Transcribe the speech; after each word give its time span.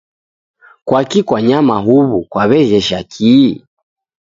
Kwaki 0.85 1.19
kwanyama 1.27 1.75
huw'u 1.85 2.17
kwaw'eghesha 2.31 2.99
kii? 3.11 3.51